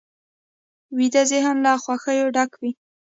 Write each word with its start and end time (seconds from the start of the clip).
ویده 0.97 1.23
ذهن 1.31 1.55
له 1.65 1.73
خوښیو 1.83 2.27
ډک 2.35 2.51
وي 2.61 2.71